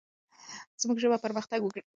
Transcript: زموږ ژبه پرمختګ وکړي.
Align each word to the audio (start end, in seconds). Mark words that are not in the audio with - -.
زموږ 0.81 0.97
ژبه 1.03 1.17
پرمختګ 1.25 1.59
وکړي. 1.63 1.81